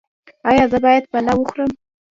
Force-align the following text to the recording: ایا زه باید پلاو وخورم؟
ایا 0.49 0.63
زه 0.71 0.77
باید 0.83 1.03
پلاو 1.11 1.39
وخورم؟ 1.39 1.71